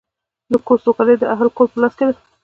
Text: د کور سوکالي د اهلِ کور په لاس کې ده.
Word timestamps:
د 0.51 0.53
کور 0.65 0.79
سوکالي 0.85 1.15
د 1.19 1.23
اهلِ 1.33 1.47
کور 1.57 1.67
په 1.71 1.77
لاس 1.81 1.93
کې 1.97 2.05
ده. 2.07 2.13